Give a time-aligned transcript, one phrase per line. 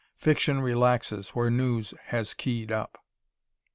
[0.17, 3.05] Fiction relaxes where "news" has keyed up.